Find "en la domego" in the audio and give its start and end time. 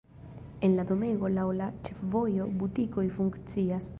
0.67-1.29